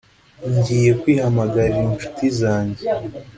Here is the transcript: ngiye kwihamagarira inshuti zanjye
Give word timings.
ngiye 0.55 0.91
kwihamagarira 1.01 1.79
inshuti 1.89 2.25
zanjye 2.39 2.83